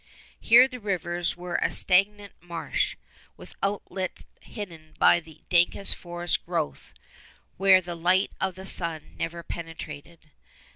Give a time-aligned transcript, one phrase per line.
[0.39, 2.95] Here the rivers were a stagnant marsh,
[3.37, 6.95] with outlet hidden by dankest forest growth
[7.57, 10.31] where the light of the sun never penetrated.